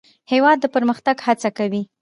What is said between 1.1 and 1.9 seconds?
هڅه کوي.